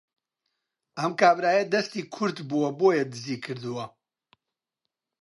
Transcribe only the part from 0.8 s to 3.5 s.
ئەم کابرایە دەستی کورت بووە بۆیە دزی